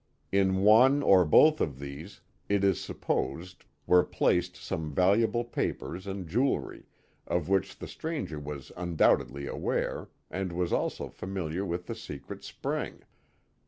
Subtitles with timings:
[0.31, 6.27] In one or both of these, it h supposed, were placed some valuable papers and
[6.27, 6.87] jewelry,
[7.27, 13.03] of which the stranger was undoubtedly aware, and was also familiar with the secret spring.